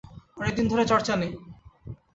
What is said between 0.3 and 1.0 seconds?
অনেকদিন ধরে